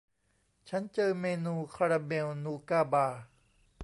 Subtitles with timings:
[0.69, 3.23] ฉันเจอเมนูคาราเมลนูก้าบาร์